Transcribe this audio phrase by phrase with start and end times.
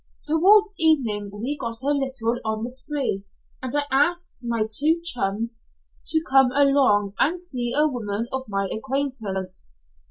[0.25, 3.23] Towards evening we got a little on the spree,
[3.61, 5.61] and I asked my two chums
[6.07, 9.75] to come along and see a woman of my acquaintance.